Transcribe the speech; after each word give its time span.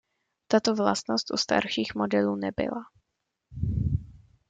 Tato 0.47 0.75
vlastnost 0.75 1.31
u 1.33 1.37
starších 1.37 1.95
modelů 1.95 2.35
nebyla. 2.35 2.81